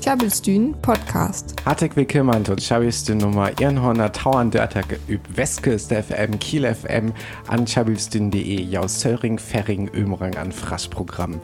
[0.00, 1.56] Tjabelstyn Podcast.
[1.64, 7.12] Hartelijk willkommen tot Tjabelstyn Nummer 130 üb Westküste FM, Kiel FM,
[7.48, 11.40] an tjabelstyn.de, jau Söring, Ferring, Ömerang an Fraschprogramm.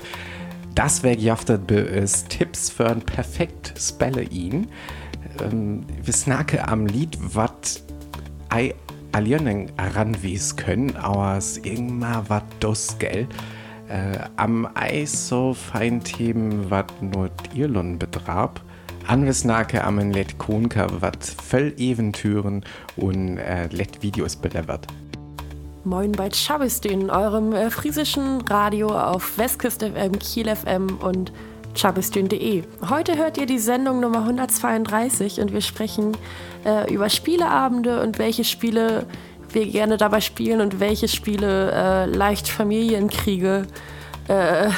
[0.77, 4.69] Das wäre jaftet be ist Tipps für ein perfekt Spelle ihn.
[5.43, 7.83] Ähm, wir snacke am Lied, wat
[8.49, 8.77] ei
[9.11, 13.27] allieren ranwies können, aber es irgendwann wat dos, gell?
[13.93, 18.63] Äh, am Eis so fein Themen, wat nur Irland betrab.
[19.07, 22.65] Anwisnake am Let Konka, wat voll Eventüren
[22.97, 24.87] und äh, Let Videos belevert.
[25.85, 31.31] Moin bei Chabistin, eurem äh, friesischen Radio auf Westküste FM, Kiel FM und
[31.75, 32.63] chabistin.de.
[32.89, 36.17] Heute hört ihr die Sendung Nummer 132 und wir sprechen
[36.65, 39.07] äh, über Spieleabende und welche Spiele
[39.55, 43.67] wir gerne dabei spielen und welche Spiele äh, leicht Familienkriege
[44.29, 44.69] äh,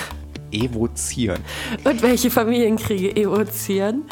[0.50, 1.42] evozieren.
[1.84, 4.04] Und welche Familienkriege evozieren.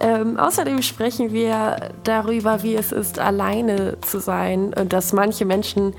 [0.00, 5.94] Ähm, außerdem sprechen wir darüber, wie es ist, alleine zu sein und dass manche Menschen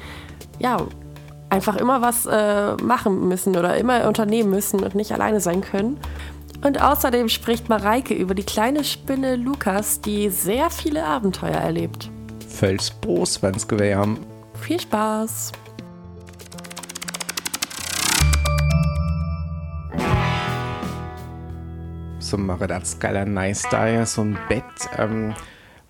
[0.59, 0.77] ja
[1.49, 5.99] einfach immer was äh, machen müssen oder immer unternehmen müssen und nicht alleine sein können.
[6.63, 12.09] Und außerdem spricht Mareike über die kleine Spinne Lukas, die sehr viele Abenteuer erlebt.
[12.57, 14.17] Felsbos, wenn's Gewehr haben.
[14.59, 15.51] Viel Spaß!
[22.19, 24.63] So das geiler nice da ja so ein Bett
[24.97, 25.35] ähm,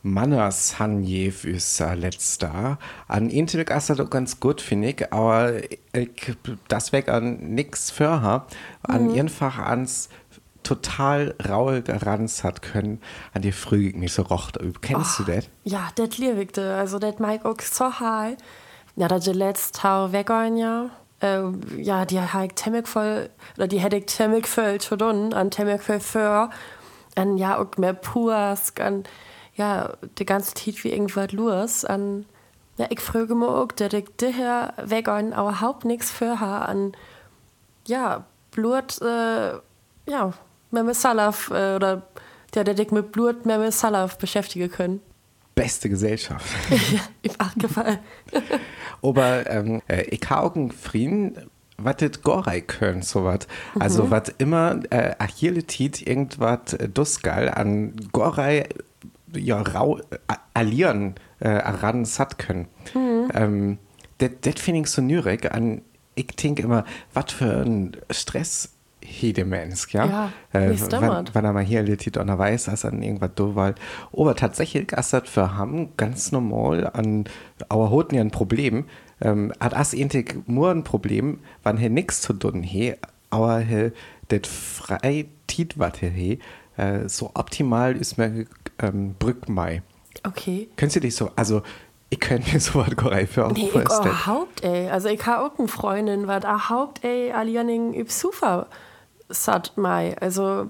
[0.03, 2.77] Manners Hanje fürs äh, letzter.
[3.07, 6.35] An Intel ist das ganz gut, finde ich, aber ich,
[6.67, 8.45] das weg an nix für ha.
[8.83, 9.19] An mhm.
[9.21, 10.09] einfach ans
[10.63, 13.01] total raue Ranz hat können,
[13.33, 14.57] an die früh mich so rocht.
[14.81, 15.49] Kennst oh, du das?
[15.63, 16.75] Ja, das liebte.
[16.75, 18.37] Also, das mag auch so high.
[18.95, 20.89] Ja, das letzte Tag weggehen, ja.
[21.19, 21.43] Äh,
[21.77, 25.81] ja, die hat temmig voll, oder die hätte ich temmig voll zu tun, an temmig
[25.81, 26.49] voll für,
[27.15, 29.03] an ja auch mehr Purs, an
[29.55, 32.25] ja, die ganze Zeit wie irgendwas los, an
[32.77, 36.91] ja, ich frage mich auch, dass ich daher weggehen auch überhaupt nichts für habe, an
[37.87, 39.53] ja, Blut, äh,
[40.07, 40.33] ja,
[40.71, 42.07] Meme Salaf äh, oder
[42.53, 45.01] der, der dich mit Blut Meme Salaf beschäftigen können.
[45.55, 46.45] Beste Gesellschaft.
[46.91, 47.99] ja, im Achtgefallen.
[49.01, 53.47] Aber ähm, äh, ich habe auch einen Frieden, was das Gorei können, so was.
[53.79, 54.11] Also, mhm.
[54.11, 58.67] was immer äh, Achilletit irgendwas äh, Dusgal an Gorei
[59.35, 60.03] ja, rau, äh,
[60.53, 62.67] allieren äh, ran satt können.
[62.93, 63.31] Mhm.
[63.33, 63.77] Ähm,
[64.19, 65.81] das finde ich so nürig an,
[66.15, 68.73] ich denke immer, was für ein Stress
[69.07, 70.05] jede Mensch, ja.
[70.53, 73.55] ja äh, wann, wann er mal hier liegt und er weiß, dass er irgendwas do
[73.55, 73.73] war.
[74.13, 77.25] Aber tatsächlich ist das für haben ganz normal an,
[77.69, 78.85] aber hatten ja ein Problem.
[79.19, 82.93] Ähm, hat as intig nur ein Problem, wann er nichts zu tun he,
[83.31, 83.91] aber he,
[84.29, 86.37] det frei tit wat he,
[86.77, 88.45] äh, so optimal ist mir
[88.79, 89.81] ähm, Brückmei.
[90.23, 90.69] Okay.
[90.75, 91.63] Könntest du dich so, also
[92.09, 94.13] ich könnte mir so was Korei für nee, vorstellen.
[94.13, 94.89] Ich Haupt, ey.
[94.89, 98.11] Also ich habe auch eine Freundin, was Haupt, ey, allianing üb
[99.29, 100.15] super sat mai.
[100.19, 100.69] Also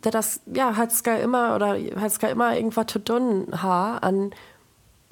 [0.00, 4.30] das ja hat's gar immer oder hat's gar immer irgendwas zu tun ha an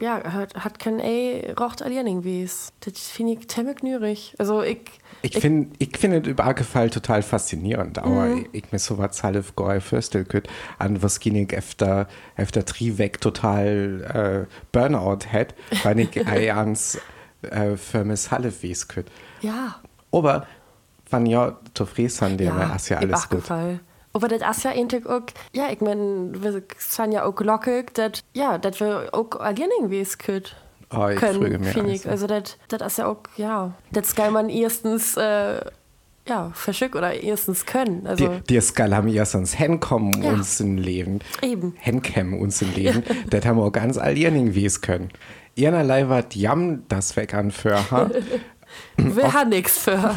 [0.00, 2.72] ja hat hat kein ey rocht aliening wies.
[2.81, 4.34] Das finde ich ziemlich nürig.
[4.38, 4.82] Also ich
[5.22, 8.47] ich, finde ich finde über Fall total faszinierend, aber mhm.
[8.53, 12.06] ich, mir so was halb goy fürstel könnt an was ginig efter
[12.37, 16.99] efter Triweg total äh, Burnout hat, weil ich ei ans
[17.43, 18.87] äh, für Miss Halle wies.
[19.43, 19.81] Ja.
[20.12, 20.47] Aber
[21.10, 23.42] wann ja zufrieden dem ja, ist ja alles gut.
[23.42, 23.80] Fall.
[24.12, 28.24] Aber das ist ja eigentlich auch, ja, ich meine, wir sind ja auch lockig, dass,
[28.32, 30.56] ja, dass wir auch agieren wie es geht.
[30.91, 32.08] Oh, ich können, finde ich.
[32.08, 35.60] Also, das, ist ja auch, ja, das kann man erstens, äh,
[36.26, 38.06] ja, verschick oder erstens können.
[38.06, 40.32] Also, die, die Skal haben erstens hinkommen ja.
[40.32, 41.20] uns im Leben.
[41.42, 41.75] Eben.
[41.78, 43.02] Hinkommen uns im Leben.
[43.30, 45.10] das haben wir auch ganz allieren, wie es können.
[45.54, 47.78] Ihrerlei wird jam das weg an für
[48.97, 50.16] Wir haben nichts für.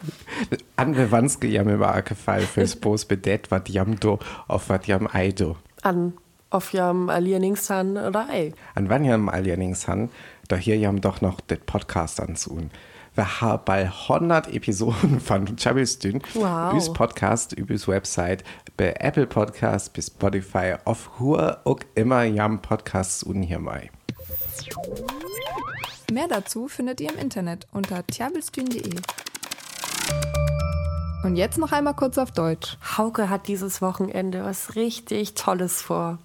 [0.76, 4.18] An wir wanske jam über Fall fürs Bos bedet, wat jam do
[4.48, 5.56] auf wat jam eido.
[5.82, 6.14] An
[6.50, 8.52] auf jam Alieningshan oder ei.
[8.74, 10.10] An wann jam Alieningshan,
[10.48, 12.70] da hier jam doch noch det Podcast anzuhn.
[13.14, 16.72] Wir haben bei 100 Episoden von Chabistün wow.
[16.74, 18.44] bis Podcast, übers Website,
[18.76, 23.88] bei Apple Podcast bis Spotify, auf Hur auch immer jam Podcasts und hier mal.
[26.12, 28.94] Mehr dazu findet ihr im Internet unter tjabelstün.de.
[31.24, 32.78] Und jetzt noch einmal kurz auf Deutsch.
[32.96, 36.18] Hauke hat dieses Wochenende was richtig Tolles vor.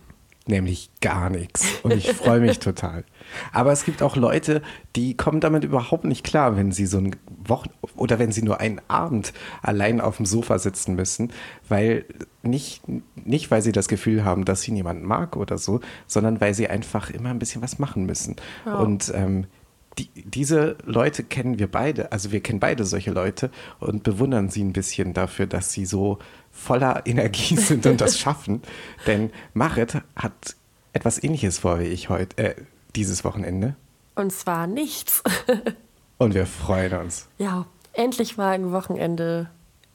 [0.47, 1.65] nämlich gar nichts.
[1.81, 3.05] Und ich freue mich total.
[3.53, 4.61] Aber es gibt auch Leute,
[4.95, 8.59] die kommen damit überhaupt nicht klar, wenn sie so ein Wochen oder wenn sie nur
[8.59, 9.33] einen Abend
[9.63, 11.31] allein auf dem Sofa sitzen müssen,
[11.69, 12.05] weil
[12.43, 12.83] nicht,
[13.15, 16.67] nicht weil sie das Gefühl haben, dass sie niemanden mag oder so, sondern weil sie
[16.67, 18.35] einfach immer ein bisschen was machen müssen.
[18.65, 18.75] Ja.
[18.75, 19.47] Und ähm,
[19.97, 24.63] die, diese Leute kennen wir beide, also wir kennen beide solche Leute und bewundern sie
[24.63, 26.19] ein bisschen dafür, dass sie so
[26.51, 28.61] voller Energie sind und das schaffen.
[29.07, 30.55] Denn Marit hat
[30.93, 32.55] etwas ähnliches vor wie ich heute, äh,
[32.95, 33.75] dieses Wochenende.
[34.15, 35.23] Und zwar nichts.
[36.17, 37.27] und wir freuen uns.
[37.37, 39.49] Ja, endlich mal ein Wochenende.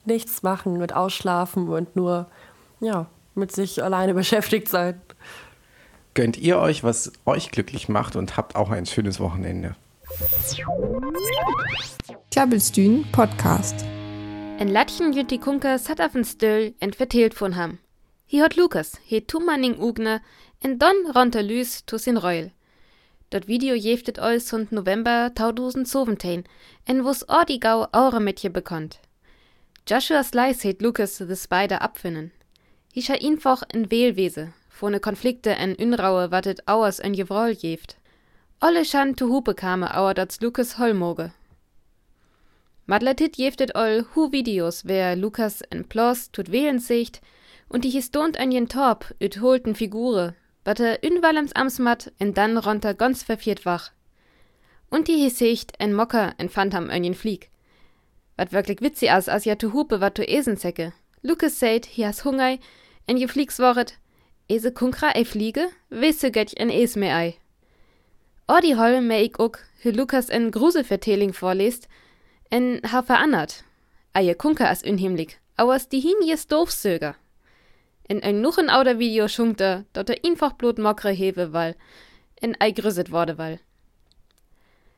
[0.04, 2.26] Nichts machen mit Ausschlafen und nur,
[2.80, 5.00] ja, mit sich alleine beschäftigt sein.
[6.14, 9.74] Gönnt ihr euch, was euch glücklich macht und habt auch ein schönes Wochenende.
[12.30, 13.84] Klabbelstühn Podcast.
[14.58, 17.78] En latchen jut die Kunke satt auf den Stüll und vertelt von ham.
[18.24, 20.22] Hier hat Lukas, he Tumanning Ugne,
[20.62, 22.50] en Don ronter Lüs tu sin Reul.
[23.28, 26.44] Dat Video jeftet euch und November 2017,
[26.86, 29.00] en wus Ordigau eure Mädchen bekannt.
[29.86, 32.32] Joshua Slice het Lukas the Spider abfinnen.
[32.94, 37.98] Hischa einfach en Wählwese, vorne Konflikte en Unraue wattet auers en Jewroll jeft.
[38.58, 41.32] Alle schan zu Hupe kame auer dat Lukas Holmoge.
[42.86, 47.20] Madletit jeftet all hu Videos, wer Lukas en Plos tut wählen sicht,
[47.68, 52.94] und die histont an jen Torp üt holten Figure, er ünwallems amsmat en dann ronter
[52.94, 53.92] ganz verfiert wach.
[54.88, 57.50] Und die hisicht en Mocker en Phantom an jen Flieg.
[58.38, 60.94] Wat wirklich witzig as, as ja tu Hupe wat tu Esensäcke.
[61.20, 62.58] Lukas seht, hi has Hungei,
[63.06, 63.98] en je Fliegs woret,
[64.48, 67.36] ese kunkra ei Fliege, wisse götch en es me ei.
[68.48, 71.86] Odi hol me ik ook, hu Lukas en Gruselverteling vorlest,
[72.48, 73.64] en ha verannert.
[74.12, 77.16] Eie kunke as unhimmlig, auers die hin jes doofsöger.
[78.06, 81.74] In ein nuchen ouder Video schunkt er, dort er einfach blut mockre hewe wall,
[82.40, 83.58] en ei grüsset wurde wall.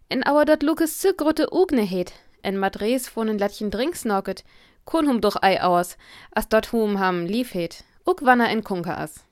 [0.08, 2.12] En auer dort Lukas zu grotte Ugne het,
[2.42, 4.44] en Madres von en Latchen Drinks nocket,
[4.84, 5.96] kun hum doch ei aus,
[6.32, 9.24] as dort hum ham lief het, uk wann er en kunke as.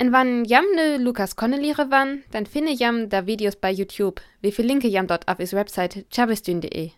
[0.00, 4.22] En wann jam ne Lukas Connelliere wann, dann finde jam da Videos bei YouTube.
[4.40, 6.92] Wie viel linke jam dort auf is Website chavistün.de.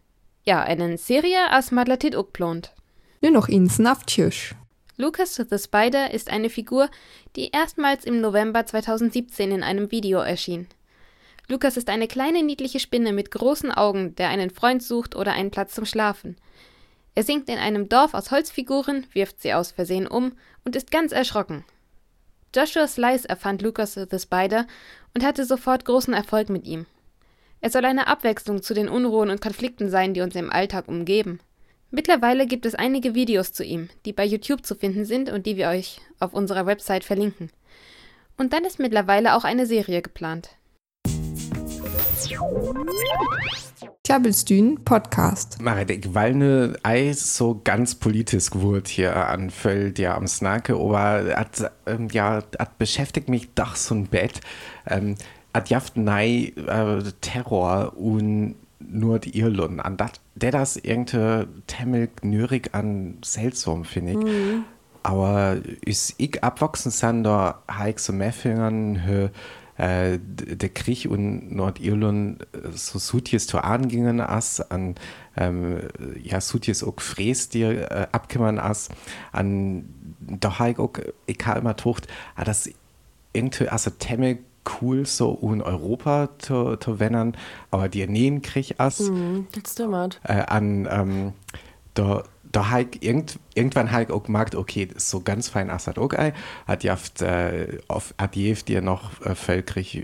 [0.44, 2.72] Ja, einen Serie as Madlatit ook plont.
[3.20, 4.54] Nur noch ins Naftjösch.
[4.99, 6.88] Lucas the Spider ist eine Figur,
[7.34, 10.69] die erstmals im November 2017 in einem Video erschien.
[11.49, 15.50] Lucas ist eine kleine niedliche Spinne mit großen Augen, der einen Freund sucht oder einen
[15.50, 16.37] Platz zum Schlafen.
[17.16, 20.34] Er singt in einem Dorf aus Holzfiguren, wirft sie aus Versehen um
[20.64, 21.64] und ist ganz erschrocken.
[22.54, 24.66] Joshua Slice erfand Lucas the Spider
[25.14, 26.87] und hatte sofort großen Erfolg mit ihm.
[27.60, 31.40] Er soll eine Abwechslung zu den Unruhen und Konflikten sein, die uns im Alltag umgeben.
[31.90, 35.56] Mittlerweile gibt es einige Videos zu ihm, die bei YouTube zu finden sind und die
[35.56, 37.50] wir euch auf unserer Website verlinken.
[38.37, 40.50] Und dann ist mittlerweile auch eine Serie geplant.
[44.04, 45.60] Klabbelstühn Podcast.
[45.60, 51.34] Marit, ich weil ne Eis so ganz politisch wurde hier anfällt, ja am Snake, aber
[51.36, 54.40] hat, ähm, ja, hat beschäftigt mich doch so ein Bett.
[54.86, 55.16] Ähm,
[55.54, 62.08] hat jaft nei äh, Terror und nur die Irland an dat, der das irgendwie temmel
[62.22, 64.18] nürig an seltsam finde ich.
[64.18, 64.64] Mhm.
[65.02, 69.30] Aber ist ich abwachsen sind da heik so Meffingern
[69.76, 74.94] äh, der Krieg und Nordirland äh, so sutjes zu angingen as an
[75.36, 75.80] ähm,
[76.22, 78.88] ja sutjes auch fräs dir äh, abkimmern as
[79.32, 79.84] an
[80.20, 80.92] da heik auch
[81.26, 82.06] ich immer tocht
[82.37, 82.68] ah, das
[83.32, 84.38] irgendwie also temme
[84.80, 87.37] cool so in Europa zu, zu wennern
[87.70, 90.20] aber die nähen krieg as mm, das stimmt.
[90.25, 91.32] Äh, an ähm,
[91.94, 95.99] da da halt irgend, irgendwann halt auch gemerkt, okay, das ist so ganz fein Assad
[95.99, 96.32] ei,
[96.66, 100.02] hat jaft, äh, auf, hat dir noch äh, Völkrig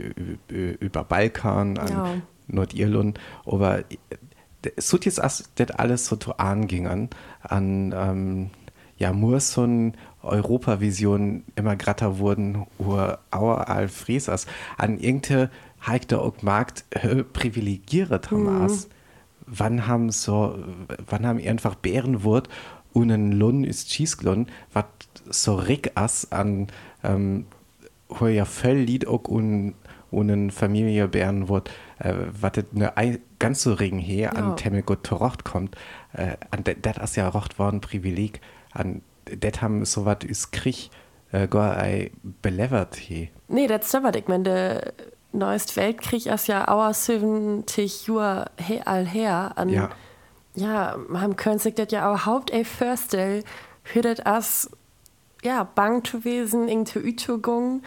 [0.48, 2.14] über Balkan, an ja.
[2.46, 3.84] Nordirland, aber
[4.76, 7.10] es tut jetzt das alles so zu angingen,
[7.42, 8.50] an, ähm,
[8.96, 15.50] ja, muss so ein Europavision immer gratter wurden, ur Auer Alfriesas, an irgendeine
[15.86, 18.88] heikte auch Markt äh, privilegiert haben mhm
[19.50, 20.58] wann haben so,
[21.06, 22.48] wann haben einfach Bärenwurt
[22.92, 24.84] und ein Lun ist Schießglon, was
[25.30, 26.68] so rick as an,
[27.04, 27.46] ähm,
[28.08, 29.74] wo ja voll Lied auch und
[30.10, 34.54] und Familie Bärenwurt, äh, was eine ganz so Regen her an ja.
[34.54, 35.76] Temmelgut Rocht kommt,
[36.14, 38.40] äh, an das ist ja Rocht war ein Privileg,
[38.72, 40.90] an das haben so was ist Krieg,
[41.32, 42.10] äh, gar ei
[42.42, 43.30] belevert he.
[43.48, 44.94] Nee, das stimmt, ich meine,
[45.32, 49.52] neuest Weltkrieg ist ja auch 70 Jahre her.
[49.56, 49.90] An, ja.
[50.54, 53.44] Ja, man können sich das ja auch haupt vorstellen,
[53.84, 54.70] für das as
[55.42, 57.82] ja, bang zu wesen, in zu Ütugung,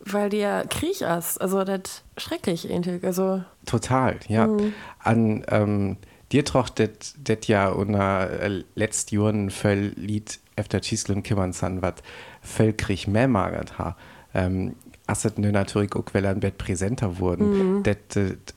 [0.00, 1.40] weil ja Krieg ist.
[1.40, 3.04] Also das schrecklich ähnlich.
[3.04, 4.46] Also Total, ja.
[4.46, 4.74] Mhm.
[5.00, 5.96] An ähm,
[6.30, 11.94] dir trocht das ja unter äh, letzten Jahren voll Lied efter Chislun kümmern san, was
[12.42, 13.96] voll Krieg mehr magert ha.
[14.34, 14.76] Ähm,
[15.06, 17.78] Asset natürlich auch, weil ein Bett präsenter wurden.
[17.78, 17.82] Mhm.
[17.82, 17.96] Das,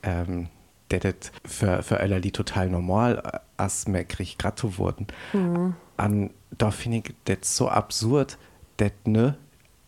[0.04, 0.48] ähm,
[0.90, 5.08] das für, für alle die total normal äh, als mehr Krieg gerade wurden.
[5.34, 5.76] Mhm.
[5.98, 8.38] An, da finde ich das so absurd,
[8.78, 9.36] das ne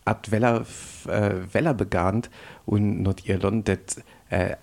[0.06, 0.66] at Weller
[1.08, 2.30] äh, Weller begant
[2.66, 4.56] und Nordirland das äh,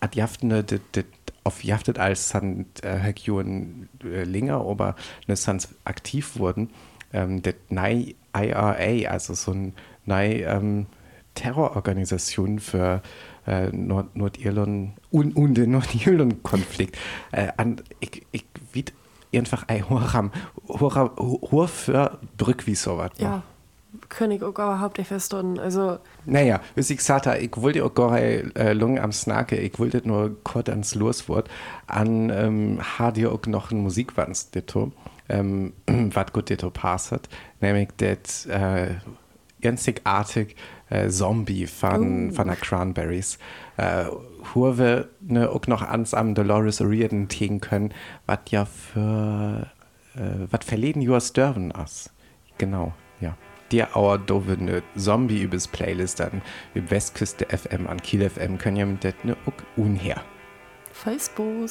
[0.00, 1.06] at jaftene det, det
[1.44, 4.96] auf jaftet als san äh, Region äh, länger aber
[5.28, 6.70] ne sans aktiv wurden
[7.12, 9.72] ähm, det nei IRA also so ein
[10.04, 10.86] nei ähm,
[11.38, 13.02] Terrororganisation für
[13.46, 16.98] äh, Nord Nordirland und, und den Nordirland-Konflikt.
[17.32, 17.48] Äh,
[18.00, 18.84] ich, ich wie
[19.38, 20.30] einfach ein hoher
[20.68, 23.12] hoher hoher für Brück wie sowas.
[23.18, 23.42] Ja.
[24.10, 25.58] König auch überhaupt nicht verstanden.
[25.58, 29.78] Also naja, wie ich gesagt habe, ich wollte auch gar äh, lang am Snake, ich
[29.78, 31.48] wollte nur kurz ans Loswort,
[31.86, 34.36] an ähm, hat ihr auch noch ein Musikwand,
[35.28, 37.28] ähm, was gut das passt,
[37.60, 38.96] nämlich das äh,
[39.62, 40.56] einzigartig
[40.90, 42.32] äh, Zombie von, uh.
[42.32, 43.38] von der Cranberries.
[43.76, 44.06] Äh,
[44.54, 47.92] wir ne, auch noch ans am Dolores O'Riordan tegen können,
[48.26, 49.66] was ja für,
[50.14, 52.10] äh, was verleden Jahr sterben ist.
[52.58, 53.36] Genau, ja.
[53.70, 56.40] Der Auer dove ne Zombie übers Playlist an
[56.74, 60.22] über Westküste FM an Kiel FM können ja mit det ne auch unher.
[60.92, 61.68] Facebook.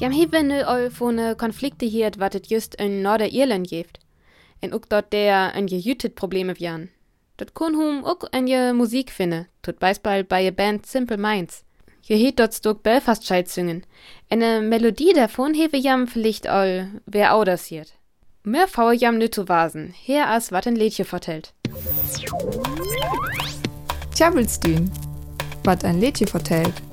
[0.00, 4.00] Jam hevenne all vone Konflikte hiert, wat et just in Nordirland jeft
[4.58, 6.88] en ook dort der en je jütet Probleme wian.
[7.36, 11.62] Dort kun hum ook en je Musik finne, tut beispiel bei je Band Simple Minds.
[12.00, 13.84] Je heet dort stok Belfast scheit singen.
[14.28, 17.92] Eine Melodie davon hewe jam vielleicht all, wer audassiert.
[18.42, 21.52] Mehr faue jam nüt zu wasen, her as wat ein Lädchen vertellt.
[24.14, 24.90] Tjabelstün,
[25.64, 26.87] wat ein Lädchen vertellt.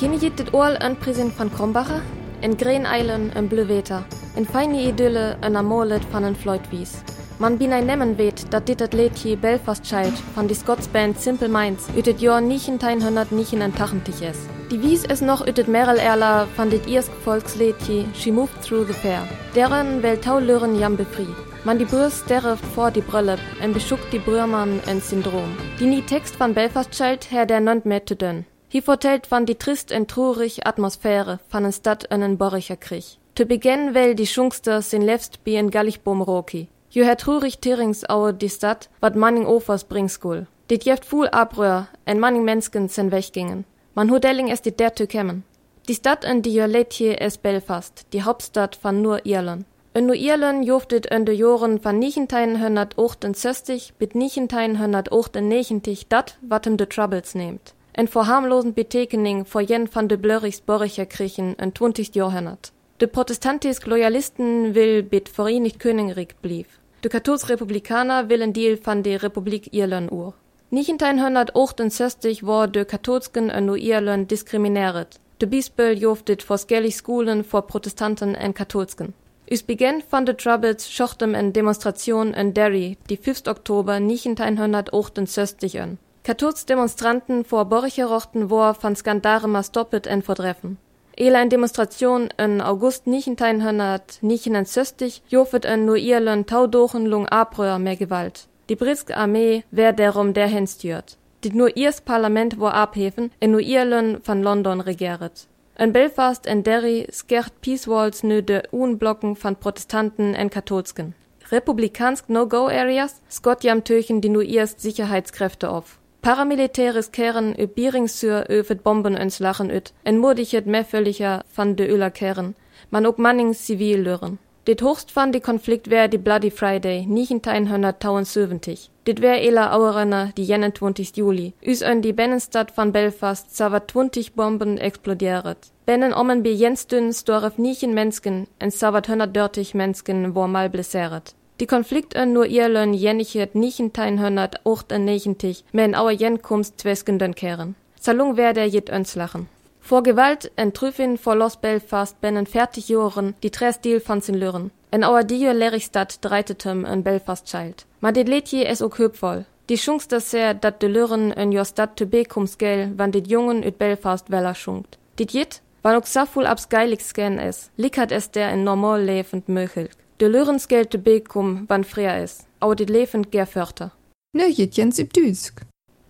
[0.00, 2.02] Kenne je dit oorl een present van Krombacher?
[2.40, 4.02] Een green eilen, een bleuweter.
[4.36, 6.90] Een feine idylle, een amolet van een fluitwies.
[7.38, 11.48] Man bin ein nemmen weet, dat dit het Liedje Belfast Child van die Scotsband Simple
[11.48, 14.36] Minds ut het Jahr 1989 is.
[14.68, 18.94] Die wies es noch ut het Erla van dit Iersk Volksliedje She Moved Through the
[18.98, 19.22] Fair.
[19.52, 21.36] Deren wel taulören jam befried.
[21.64, 25.56] Man die Brürs derft vor die Brille en beschuckt die Brührmann en Syndrom.
[25.78, 28.49] Die nie Text van Belfast Child her der nont mehr zu dünn.
[28.72, 33.18] Hi vertellt van die trist en trurig Atmosphäre van en Stadt ënnen Borricher Krich.
[33.34, 36.68] Te beginn well die Schungster sin lefst bi en Gallichbom Roki.
[36.94, 40.46] Jo her trurig Tirings aue die Stadt, wat Manning Ofers bringskul.
[40.68, 43.64] Dit jeft fuhl abröhr, en Manning Mensken sen wegingen.
[43.94, 45.42] Man Hodelling es dit der kämmen.
[45.88, 49.64] Die Stadt en die jo hier es Belfast, die Hauptstadt van nur Irland.
[49.94, 57.34] En nur Irland joftet en de Joren van 1968 bit 1989 dat, watem de Troubles
[57.34, 62.08] nehmt en verharmlosen Betekening vor jen van de Blörichs Borricher Krichen en 20.
[62.12, 62.72] Jahrhundert.
[62.96, 66.66] De protestantisk Loyalisten will bit Vereinigt Königreich blieb.
[67.00, 70.34] De Katholisch-Republikaner willen Deal van de Republik Irland ur.
[70.70, 75.18] 1968 war de Katholsken en Irland diskriminiert.
[75.36, 79.14] De Bispel joftet vor skellig Schulen vor Protestanten en Katholsken.
[79.50, 83.48] Us beginn van de Troubles schochtem en Demonstration en Derry, die 5.
[83.48, 85.98] Oktober 1968 an.
[86.22, 90.78] Kathols Demonstranten vor Borcherochten war van Skandare stoppet en verdreffen.
[91.16, 98.48] Ele en Demonstration in August 1969 jofet en nur Irland taudochen lung Abröhr mehr Gewalt.
[98.68, 101.16] Die briske Armee wär derum der henstürt.
[101.42, 105.46] Dit nur ihrs Parlament wo abhefen en nur Irland van London regieret.
[105.74, 111.14] En Belfast en Derry skert Peacewalls nö de Unblocken van Protestanten en Katholsken.
[111.50, 115.99] Republikansk No-Go-Areas skott jam töchen die nur ihrs Sicherheitskräfte auf.
[116.26, 122.54] Ö Bieringsür öfet Bomben ens lachen üt, en murdighet mehfälliger van de Öler Kehren,
[122.90, 124.38] man ook manning zivil lören.
[124.66, 128.90] Dit hochst van die Konflikt wär die Bloody Friday, 1970.
[129.04, 131.16] Dit wär ela Auerenner die jenen 20.
[131.16, 131.54] Juli.
[131.62, 135.72] Üs ön die Bennenstadt van Belfast zawer 20 Bomben explodieret.
[135.86, 141.34] Bennen ommen bi jens dünn storef nichen Mensken, en zawer 130 Mensken wo mal blesseret.
[141.60, 147.74] Die Konflikt an nur Irland jennichet nichenteinhundert ocht an nechentig, men auer jenkomst tweskenden kehren.
[148.00, 149.46] Salung wer der jet öns lachen.
[149.78, 154.70] Vor Gewalt en Trüffin vor Los Belfast bennen fertig Joren die Trestil fanzen lören.
[154.90, 157.84] En auer Dio Lerigstadt dreitetem an Belfast child.
[158.00, 159.44] Ma dit Letje es ok höpvoll.
[159.68, 163.28] Die Chance dass er dat de Lüren en jo Stadt to bekums gel, wann dit
[163.28, 164.98] jungen ut Belfast weller schunkt.
[165.18, 169.48] Dit jit, wann ook saful abs geilig scan es, lickert es der in normal levend
[169.48, 169.90] möchel.
[170.20, 173.92] De Lürens geld to bekum, wann freier is, aber dit levend ger förter.
[174.36, 175.62] Ne Jitjens im Düsk.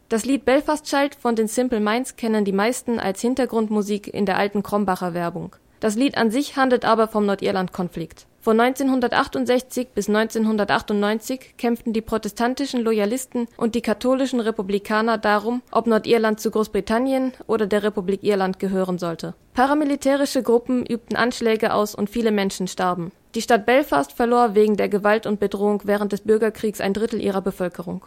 [0.08, 4.36] Das Lied Belfast Child von den Simple Minds kennen die meisten als Hintergrundmusik in der
[4.36, 5.54] alten Krombacher Werbung.
[5.78, 8.26] Das Lied an sich handelt aber vom Nordirland-Konflikt.
[8.40, 16.40] Von 1968 bis 1998 kämpften die protestantischen Loyalisten und die katholischen Republikaner darum, ob Nordirland
[16.40, 19.34] zu Großbritannien oder der Republik Irland gehören sollte.
[19.54, 23.12] Paramilitärische Gruppen übten Anschläge aus und viele Menschen starben.
[23.36, 27.40] Die Stadt Belfast verlor wegen der Gewalt und Bedrohung während des Bürgerkriegs ein Drittel ihrer
[27.40, 28.04] Bevölkerung.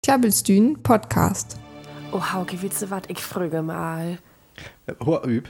[0.00, 1.58] Tjabelstühn Podcast.
[2.10, 3.02] Oh, Hauke, willst du was?
[3.08, 4.18] Ich frage mal.
[5.04, 5.48] Hoher Üb.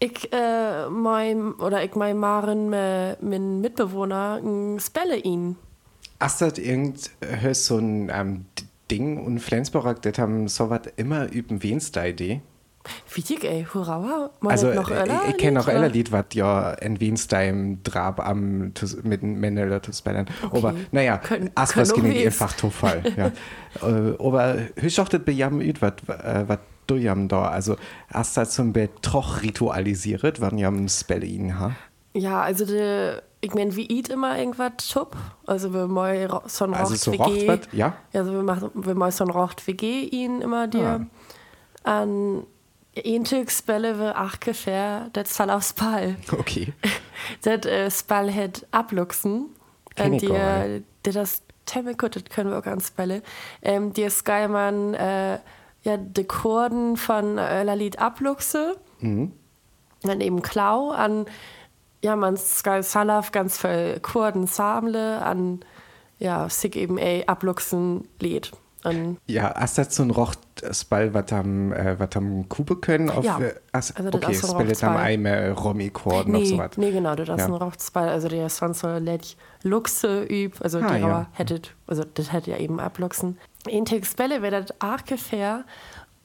[0.00, 5.56] Ich, äh, mein, oder ich mein Maren, äh, mein Mitbewohner, ein Spelle ihn.
[6.18, 8.46] Hast du irgend hörst so ein ähm,
[8.90, 12.40] Ding und Flensburg, das haben so was immer üben wenigste Idee?
[13.14, 15.22] Wichtig, ey, hurra, Also, noch äh, Öller?
[15.28, 15.84] ich, kenne Oder?
[15.84, 18.72] ein Lied, was ja in Wienstein Drab am
[19.02, 20.26] mit Männern zu spellen.
[20.50, 21.20] Aber naja,
[21.54, 23.02] was können ging einfach Zufall.
[23.16, 23.30] ja.
[23.82, 27.48] Äh, Aber hüsch auch das bejam üt, was was du jam da.
[27.48, 27.74] Also,
[28.12, 31.72] erst als zum Bett troch ritualisiert, wann jam Spelle ihn ha.
[32.12, 35.16] Ja, also de, ich mein, wir eat immer irgendwas Schub.
[35.46, 37.50] Also wir mal ro- so ein Also Rocht so WG.
[37.50, 37.94] rocht ja?
[38.12, 41.06] Also wir machen, wir mal so ein Rocht WG ihn immer dir.
[41.82, 42.44] An
[43.04, 46.16] ein Tag spelle wir acht Gefähr, das Fall aufs Ball.
[46.32, 46.72] Okay.
[47.42, 49.46] Das äh, Spall hat abluchsen.
[49.94, 50.66] Kenn Und ich gar
[51.06, 53.22] die, das Temme gut, das können wir auch ganz spelle.
[53.62, 55.38] Ähm, die Skyman, äh,
[55.82, 58.76] ja, die Chorden von äh, Lied abluchse.
[60.02, 61.26] Dann eben Klau an,
[62.02, 65.60] ja, man Sky Salaf ganz viel Kurden samle an,
[66.18, 68.52] ja, sich eben ey, abluchsen Lied.
[68.84, 69.48] Und Ja,
[70.02, 70.38] ein Rocht
[70.72, 73.38] Spall, was am, äh, was am Kube können auf, Ja.
[73.40, 74.96] äh, as, Also das okay, ist so ein Spelle am Rochtspall.
[74.98, 76.76] Eimer Romy-Chord noch nee, so was.
[76.76, 77.44] nee, genau, das ist Ja.
[77.46, 81.26] ein Rochtspall, also der so lädt Luchse üb, also Ah, der ja.
[81.32, 83.38] hättet, also das hätte ja eben abluchsen.
[83.66, 85.64] In Textbälle wäre das arke fair,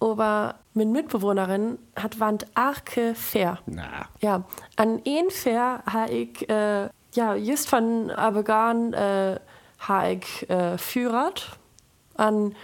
[0.01, 3.59] aber meine Mitbewohnerin hat Wand arke fair.
[3.65, 4.43] Na, Ja,
[4.75, 9.39] an ein fair habe ich, äh, ja, just von Abegan äh,
[9.79, 11.31] habe ich äh, Führer
[12.19, 12.55] an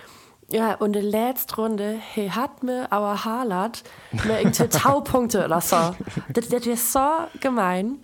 [0.49, 3.83] ja, und die letzte Runde, he hat mir aber Harlat
[4.25, 5.95] mir irgendwie Taupunkte oder so.
[6.33, 6.99] Das, das ist so
[7.41, 7.97] gemein.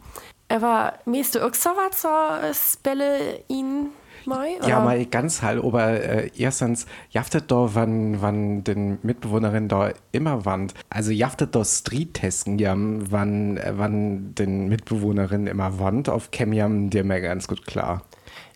[0.49, 2.09] Aber meiste auch so was so
[2.53, 3.89] Spelle ihn
[4.25, 4.49] mal?
[4.67, 10.43] Ja, mal ganz hall, aber äh, erstens, jaftet da, wann, wann den Mitbewohnerin da immer
[10.43, 10.71] wann.
[10.89, 17.03] Also jaftet da Street-Testen, jam, wann, äh, wann den Mitbewohnerin immer wann, auf Chemiam dir
[17.03, 18.03] mir ganz gut klar.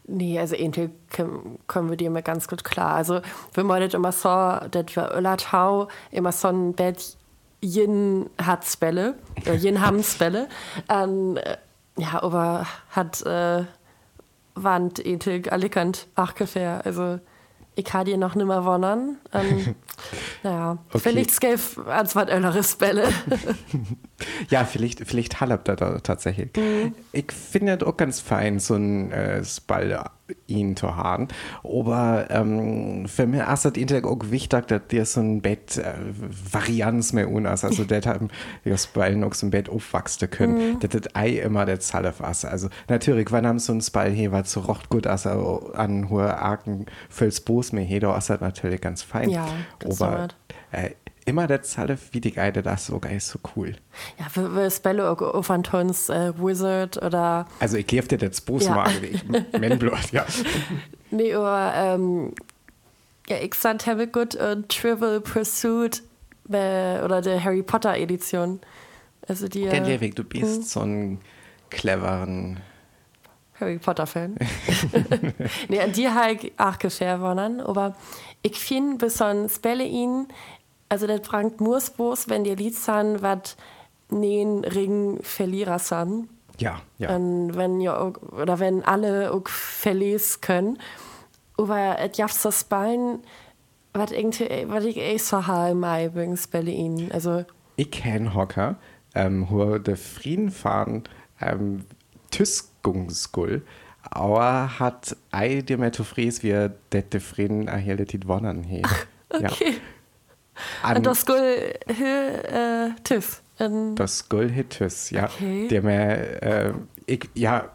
[0.08, 2.94] Nee, also irgendwie können, können wir dir mal ganz gut klar.
[2.94, 3.22] Also
[3.54, 7.18] wir meinen immer so, dass wir Öllertau immer so ein Bett
[7.62, 9.16] jen hat Spelle,
[9.46, 10.48] äh, jen haben Spelle.
[10.90, 11.58] Ähm, äh,
[11.98, 13.64] ja, aber hat äh,
[14.54, 16.82] Wand ethik Alicant Achgefähr.
[16.86, 17.20] Also
[17.76, 19.18] ich kann dir noch nimmer wundern.
[19.34, 19.76] Ähm,
[20.44, 21.00] naja, Okay.
[21.00, 23.08] vielleicht skef als was Ölleres Spelle.
[24.50, 26.50] Ja, vielleicht, vielleicht hallert da, da tatsächlich.
[27.12, 30.02] Ich finde das auch ganz fein, so ein äh, Spall
[30.48, 31.28] ihn zu haben.
[31.64, 35.94] Aber ähm, für mich ist das Internet auch wichtig, dass dir so ein Bett äh,
[36.52, 37.64] Varianz mehr unas.
[37.64, 38.30] Also, das haben
[38.64, 40.80] ja Spallen auch so ein Bett aufwachsen können.
[40.80, 42.44] Das das Ei immer der Zalle was.
[42.46, 46.10] Also, natürlich, wann haben so ein Spall hier, was so rocht gut ist, also an
[46.10, 49.30] hohe Arken fürs Mehr hier, da ist das natürlich ganz fein.
[49.30, 49.48] Ja,
[49.80, 50.28] ganz Aber
[50.72, 50.92] äh,
[51.26, 53.76] immer der Zalle, wie die Geide, das sogar ist so cool.
[54.20, 58.94] ja, wir, wir Spelle auf Antons äh, Wizard oder Also ich gebe dir das Bosmagen,
[59.02, 59.10] Ja.
[59.52, 60.26] ich Männblut, ja.
[61.12, 62.34] Nee, aber ähm,
[63.28, 66.04] ja, ich fand habe gut und Trivial Pursuit
[66.50, 68.60] äh, oder der Harry Potter Edition.
[69.28, 71.20] Also die Denn äh, Levik, du bist so ein
[71.70, 72.58] cleveren.
[73.60, 74.36] Harry Potter Fan.
[75.70, 77.96] nee, an die habe ich auch gefähr worden, aber
[78.42, 80.28] ich finde besonders Spelle ihn,
[80.90, 83.58] also das bringt Mursbos, wenn die Lied sind, was
[84.10, 86.30] nähen Ring Verlierer sind.
[86.60, 87.16] Ja, ja.
[87.16, 90.80] Und wenn ja oder wenn alle auch verlesen können.
[91.58, 93.20] Aber es gibt so Spallen,
[93.94, 97.12] was irgendwie, was ich eh so habe im übrigens ihnen.
[97.12, 97.46] Also,
[97.78, 98.76] Ich kenn Hocker,
[99.16, 101.04] ähm, wo der Frieden fahren,
[101.42, 101.86] ähm,
[102.86, 103.62] Tüskungsgull,
[104.04, 108.82] aber hat ei mehr zu fries, wie er det Frieden erhielt die Wonnen he.
[109.30, 109.78] okay.
[110.84, 113.42] An Und das Gull, äh, TÜV.
[113.96, 115.26] Das Gull hit Tüss, ja.
[115.26, 115.68] Okay.
[115.68, 116.74] Der mehr, äh,
[117.06, 117.70] ich, ja,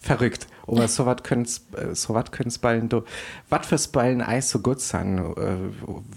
[0.00, 0.46] verrückt.
[0.66, 3.04] Aber so was können so wat können Ballen do,
[3.48, 5.56] wat fürs Ballen Eis so gut sein, äh,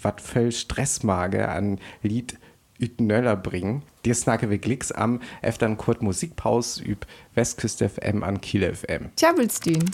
[0.01, 2.37] wat voll Stressmage an Lied
[2.79, 3.83] üt Nöller bringen.
[4.05, 7.05] Dir snacke wir Glicks am efter en kurz Musikpaus üb
[7.35, 9.09] Westküste FM an Kiel FM.
[9.15, 9.89] Tjabelstühn.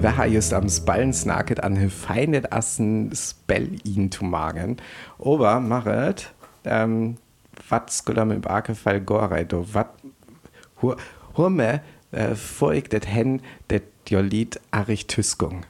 [0.00, 4.76] Wer har just am Ballen snacket an he feinet assen Spell ihn zu magen.
[5.18, 6.32] Aber machet,
[6.64, 7.16] ähm,
[7.68, 9.90] wat skulle am im Fall gorei do, wat
[10.80, 10.96] hur,
[11.36, 11.80] hur me
[12.12, 15.64] äh, folgt det hen, det jo Lied arich Tüskung.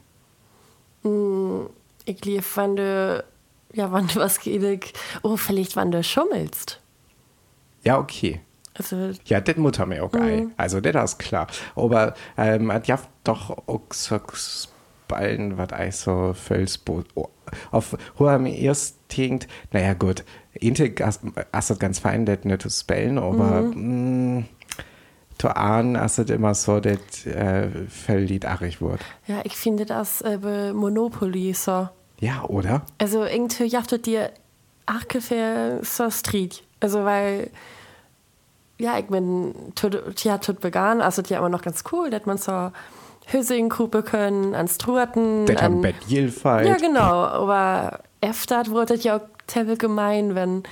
[1.02, 1.66] Mm,
[2.04, 3.24] ich lief, wenn du,
[3.72, 6.80] ja, wenn du was geht, oh, vielleicht, wenn du schummelst.
[7.82, 8.40] Ja, okay.
[8.74, 10.52] Also, Ja, das muss mir auch mhm.
[10.56, 11.48] Also, das ist klar.
[11.74, 14.20] Aber ähm, hat ja doch auch so
[15.08, 17.06] Ballen, was ich so Felsboot.
[17.14, 17.28] Oh,
[17.70, 22.62] auf wo er mir erst denkt, naja, gut, Intik hast du ganz fein, das nicht
[22.62, 24.36] zu spellen, aber mhm.
[24.36, 24.44] mh,
[25.38, 29.00] zu ahnen, hast du immer so, das äh, Felllied achig wird.
[29.26, 31.88] ja, ich finde das äh, Monopoly so.
[32.20, 32.82] Ja, oder?
[32.98, 34.30] Also irgendwie jaftet dir
[34.88, 36.62] ungefähr so Street.
[36.80, 37.50] Also weil,
[38.78, 39.54] ja, ich bin
[40.22, 42.72] ja, tut vegan, also die ja immer noch ganz cool, dass man so
[43.26, 45.46] Hüssing kupe können, an Struaten.
[45.46, 46.66] Das an, Bett Jilfalt.
[46.66, 50.62] Ja, genau, aber öfter wurde das ja auch ziemlich gemein, wenn,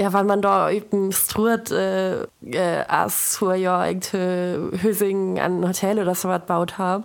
[0.00, 5.98] ja, weil man da eben Struat, äh, äh, as, ja irgendwie Hüssing an ein Hotel
[5.98, 7.04] oder so was baut haben,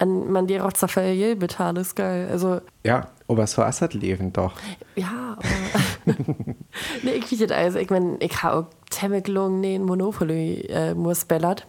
[0.00, 2.28] an man die auch zerfällt bezahlt, ist geil.
[2.30, 4.54] Also, Ja, aber so ist das Leben doch.
[4.96, 6.14] ja, aber.
[7.02, 10.94] nee, ich weiß nicht, also, ich meine, ich habe auch ziemlich lange den Monopoly äh,
[10.94, 11.66] muss bellert.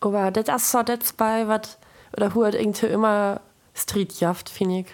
[0.00, 1.78] Aber das ist so das bei, was,
[2.16, 3.40] oder wo halt irgendwie immer
[3.74, 4.86] Streetjaft, finde ich.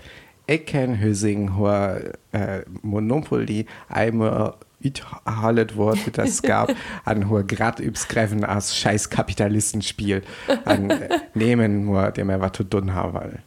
[0.46, 6.72] Ich kenne Hüsing, wo äh, Monopoly einmal uthallet wurde, das gab,
[7.04, 10.22] an wo grad übs Greffen als scheiß Kapitalistenspiel
[10.64, 13.38] an äh, nehmen, wo dem er was zu tun haben.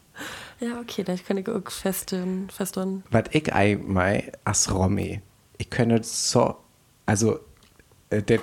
[0.60, 2.48] Ja, okay, das kann ich auch feststellen.
[3.12, 5.22] Was ich einmal als Romy,
[5.58, 6.56] ich könnte so,
[7.06, 7.40] also,
[8.10, 8.40] äh, das,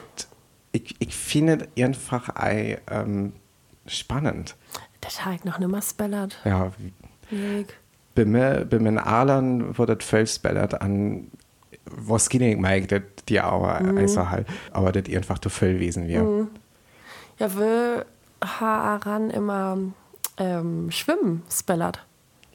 [0.72, 3.32] ich, ich finde einfach ein, ähm,
[3.86, 4.56] spannend.
[5.00, 6.38] Das habe ich noch nicht mal spellert.
[6.44, 6.72] Ja,
[7.30, 7.64] Nee.
[8.16, 11.28] bei mir, bei meinen Alern wurde das voll spellert an,
[11.96, 14.30] was geht nicht mal, das die auch mhm.
[14.30, 16.48] halt, aber das einfach zu voll gewesen wäre.
[17.38, 18.06] Ja, wir
[18.40, 19.78] haben immer
[20.36, 22.04] ähm, Schwimmen spellert.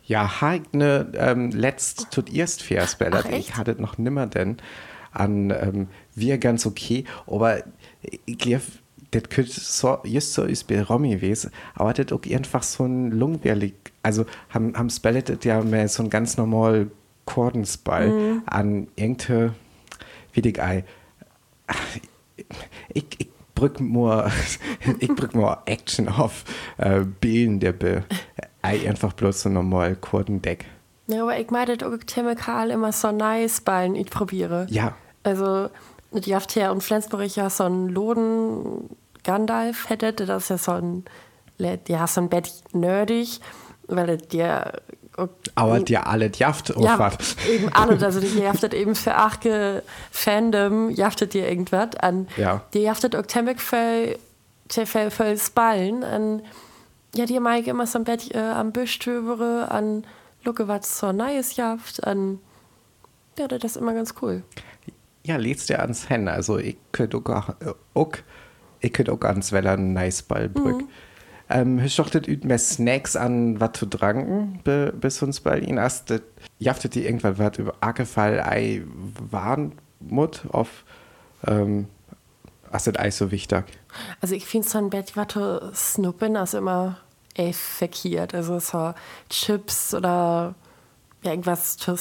[0.03, 3.31] Ja, halt ne, ähm, letzt tut erst fair spellert.
[3.31, 4.57] Ich hatte noch nimmer denn
[5.11, 7.63] an, ähm, wir ganz okay, aber
[8.25, 8.63] ich glaube,
[9.11, 13.11] das könnte so, just so ist bei Romy gewesen, aber das auch einfach so ein
[13.11, 16.91] langweilig, also haben, haben spellet ja mehr so ein ganz normal
[17.25, 18.43] Chordenspall Mhm.
[18.45, 19.53] an irgendeine,
[20.33, 20.83] wie ich ei,
[22.93, 24.29] ich, ich brück nur,
[24.99, 26.43] ich brück nur Action auf
[26.77, 28.03] äh, Bilden der Be,
[28.61, 30.65] ei einfach bloß so normal Chordendeck.
[31.07, 34.65] Ja, aber ich meine, das auch chemical immer so nice Ballen ich probiere.
[34.69, 35.69] Ja, Also,
[36.11, 38.89] die habt hier in Flensburg ja so einen Loden
[39.23, 41.05] Gandalf hättet, das ist ja so ein,
[41.89, 43.39] ja, so ein Bett nerdig,
[43.88, 44.73] weil auch-
[45.56, 47.17] aber die alle Jaft ja, aufwart.
[47.49, 52.28] eben alles, also die jaftet eben für achke Fandom, jaftet dir irgendwas an.
[52.38, 52.62] Ja.
[52.73, 54.17] Die jaftet auch ziemlich viel,
[54.69, 56.41] viel, viel Spallen an,
[57.15, 60.06] ja, die mag immer so ein Bett äh, am Büschtöbere, an,
[60.43, 62.39] lucke was so nice jaft, an,
[63.39, 64.43] ja, das ist immer ganz cool.
[65.23, 66.28] Ja, lädst dir ans Hen.
[66.28, 68.12] Also ich könnte auch, äh, auch,
[68.80, 70.82] ich könnte auch ans Weller Niceball brück.
[70.82, 70.89] Mhm.
[71.49, 75.77] Ähm, ich schachtet üt mehr Snacks an, was zu tranken, be, bis uns bei ihnen
[75.77, 76.13] erst,
[76.58, 78.84] jaftet die irgendwann was über Ackerfall, Ei,
[79.29, 80.84] Warnmut auf,
[81.45, 81.88] ähm,
[82.73, 83.63] ist das Ei so wichtig?
[84.21, 86.97] Also ich finde so ein Bett, was zu snuppen, ist immer
[87.36, 88.34] echt verkehrt.
[88.34, 88.93] Also so
[89.29, 90.55] Chips oder
[91.23, 91.95] ja, irgendwas zu,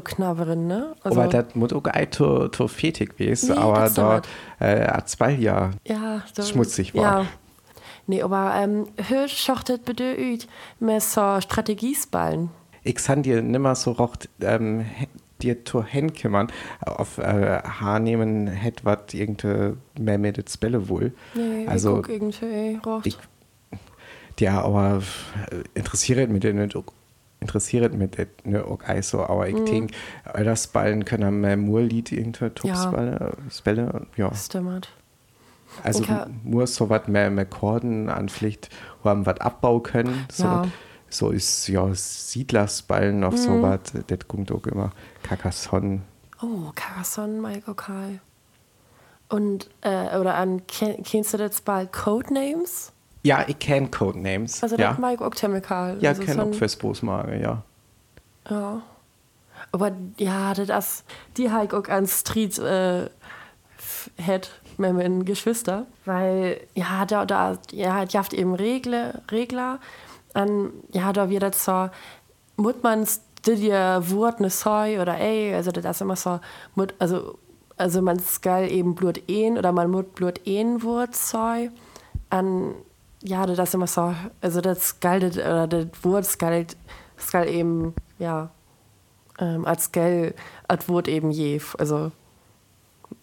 [0.00, 0.96] knabbern, ne?
[1.02, 4.22] Also, aber das muss auch ein to, to fetig gewesen, aber da
[4.58, 7.22] äh, hat zwei Jahre ja, schmutzig war.
[7.22, 7.26] Ja.
[8.06, 10.46] Nee, aber ähm, hör schachtet bitte üt
[10.80, 12.50] mit so Strategiesballen.
[12.82, 14.84] ich kann dir nimmer so rocht ähm,
[15.42, 16.48] dir to kümmern
[16.84, 22.02] auf äh, Haar nehmen hätt wat irgende mehr mit das Bälle wohl Nee, also ich
[22.02, 23.06] guck irgendwie rocht.
[23.06, 23.18] ich
[24.38, 25.02] ja aber
[25.50, 26.84] äh, interessiert mit den nicht auch-
[27.40, 29.56] interessiert mit der ne auch so aber Mhm.
[29.56, 29.90] ich denk
[30.34, 34.88] das Ballen können mehr Murlied irgende Tupsballe Spelle ja Stimmt.
[35.82, 38.68] Also Ich ha- muss so was mehr mehr Korden an Pflicht
[39.02, 40.66] wo haben was abbauen können so Ja.
[41.08, 43.36] so ist ja Siedlersballen noch Mhm.
[43.36, 44.90] so was das kommt auch immer
[45.22, 46.02] Carcassonne
[46.42, 48.20] Oh, Carcassonne, Michael Karl.
[49.30, 52.92] Und, äh, oder an, ken- kennst du das bei Codenames?
[53.22, 54.62] Ja, ich kenne Codenames.
[54.62, 55.96] Also, ja, das mag ich auch Chemical.
[56.00, 57.62] ja also kenne auch fürs Bosmage, ja.
[58.50, 58.82] Ja.
[59.72, 61.04] Aber ja, das
[61.38, 63.08] die habe ich auch an Street äh,
[64.20, 65.86] hat mit meinen Geschwister.
[66.04, 69.78] Weil, ja, da, da, ja, die habt eben Regler, Regler.
[70.34, 71.88] An, ja, da wird das so,
[72.56, 73.06] muss man
[73.46, 76.40] dir Wort ne Soi oder ey, also das ist immer so,
[76.74, 77.38] mut, also,
[77.76, 81.70] also man skal eben Blut ein oder man muss Blut ein Wort Soi.
[82.30, 82.74] An,
[83.22, 86.76] ja, das ist immer so, also das galt, oder das Wort galt,
[87.16, 88.50] skal eben, ja,
[89.38, 90.34] ähm, als gell,
[90.68, 92.12] als Wort eben je, also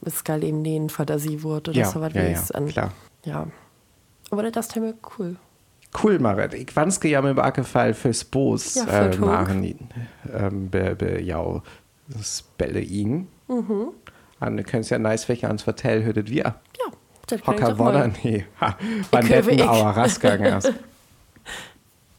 [0.05, 2.91] es galt eben den Fantasiewort oder Ja, so was ja, ja, an- klar.
[3.25, 3.47] Ja.
[4.29, 5.35] Aber das ist mir cool.
[6.01, 6.53] Cool, Marit.
[6.53, 9.25] Ich wanske ja mit Backefall fürs Boos Ja, äh, für Tog.
[9.27, 9.89] machen.
[10.33, 11.61] Ähm, be, be, ja,
[12.23, 13.27] Spelle ihn.
[13.47, 13.89] Mhm.
[14.39, 16.43] Und du könntest ja nice welche ans Vertell hörtet wir.
[16.43, 16.55] Ja,
[17.27, 17.77] das Hocker.
[17.77, 18.45] Wodder, nee.
[18.59, 18.75] Ha,
[19.11, 19.27] wann
[19.69, 20.73] auer Rastgang erst.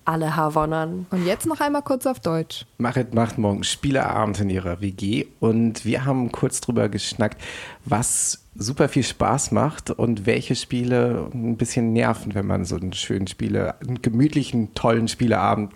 [0.04, 1.06] Alle Havannern.
[1.10, 2.66] Und jetzt noch einmal kurz auf Deutsch.
[2.78, 7.40] Marit macht morgen Spieleabend in ihrer WG und wir haben kurz drüber geschnackt,
[7.84, 12.92] was super viel Spaß macht und welche Spiele ein bisschen nerven, wenn man so einen
[12.92, 15.72] schönen Spiele, einen gemütlichen, tollen Spieleabend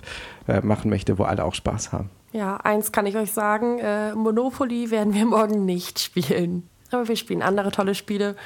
[0.48, 2.10] äh, machen möchte, wo alle auch Spaß haben.
[2.32, 6.68] Ja, eins kann ich euch sagen, äh, Monopoly werden wir morgen nicht spielen.
[6.90, 8.36] Aber wir spielen andere tolle Spiele.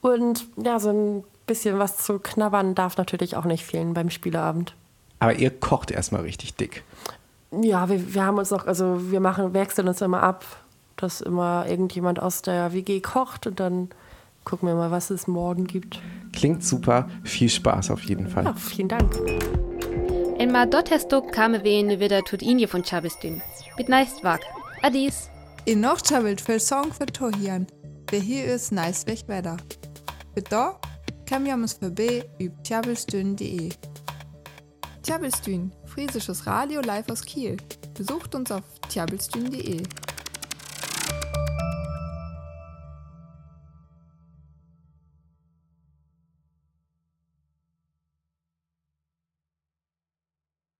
[0.00, 4.74] Und ja, so ein bisschen was zu knabbern darf natürlich auch nicht fehlen beim Spieleabend.
[5.20, 6.82] Aber ihr kocht erstmal richtig dick.
[7.52, 10.44] Ja, wir, wir haben uns auch, also wir machen, wechseln uns immer ab,
[10.96, 13.90] dass immer irgendjemand aus der WG kocht und dann
[14.44, 16.00] gucken wir mal, was es morgen gibt.
[16.32, 18.44] Klingt super, viel Spaß auf jeden Fall.
[18.44, 19.14] Ja, vielen Dank.
[20.38, 23.42] En maar dort hast du kame wen wieder tut inje von Chabistün.
[23.76, 24.40] Mit neist wag.
[24.82, 25.28] Adis.
[25.66, 27.66] In noch tjabelt für Song für Tohian.
[28.10, 29.58] Wer hier ist, nice weg weiter.
[30.34, 30.76] Bitte,
[31.26, 33.68] kam ja uns vorbei über tjabelstün.de.
[35.02, 37.56] Tjabelstün, friesisches Radio live aus Kiel.
[37.94, 39.82] Besucht uns auf tjabelstün.de.